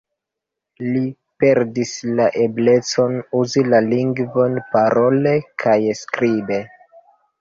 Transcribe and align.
Li 0.93 1.01
perdis 1.43 1.91
la 2.19 2.25
eblecon 2.45 3.19
uzi 3.41 3.65
la 3.75 3.83
lingvon 3.91 4.57
parole 4.73 5.35
kaj 5.65 5.77
skribe. 6.05 6.59